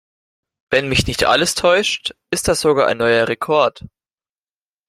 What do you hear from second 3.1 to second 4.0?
Rekord.